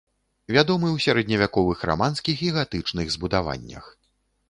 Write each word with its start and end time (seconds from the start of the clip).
Вядомы 0.55 0.87
ў 0.95 1.03
сярэдневяковых 1.05 1.85
раманскіх 1.91 2.37
і 2.51 2.53
гатычных 2.59 3.15
збудаваннях. 3.19 3.97